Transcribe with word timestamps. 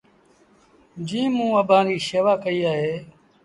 جيٚنٚ 1.07 1.33
موٚنٚ 1.37 1.57
اڀآنٚ 1.61 1.87
ريٚ 1.87 2.03
شيوآ 2.07 2.33
ڪئيٚ 2.43 2.67
اهي 2.71 2.93